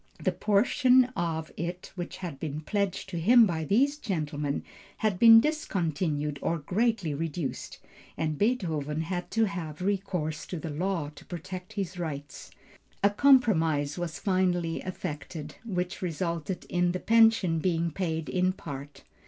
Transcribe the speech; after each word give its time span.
The 0.19 0.31
portion 0.31 1.05
of 1.15 1.51
it 1.57 1.91
which 1.93 2.17
had 2.17 2.39
been 2.39 2.61
pledged 2.61 3.07
to 3.09 3.19
him 3.19 3.45
by 3.45 3.65
these 3.65 3.97
gentlemen 3.99 4.63
had 4.97 5.19
been 5.19 5.39
discontinued 5.39 6.39
or 6.41 6.57
greatly 6.57 7.13
reduced, 7.13 7.77
and 8.17 8.35
Beethoven 8.35 9.01
had 9.01 9.29
to 9.29 9.45
have 9.45 9.79
recourse 9.79 10.47
to 10.47 10.57
the 10.59 10.71
law 10.71 11.09
to 11.13 11.25
protect 11.25 11.73
his 11.73 11.99
rights. 11.99 12.49
A 13.03 13.11
compromise 13.11 13.99
was 13.99 14.17
finally 14.17 14.81
effected, 14.81 15.57
which 15.63 16.01
resulted 16.01 16.65
in 16.67 16.93
the 16.93 16.99
pension 16.99 17.59
being 17.59 17.91
paid 17.91 18.27
in 18.27 18.53
part. 18.53 19.03